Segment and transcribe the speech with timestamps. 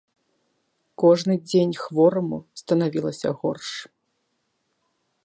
[1.01, 3.69] Кожны дзень хвораму станавілася горш.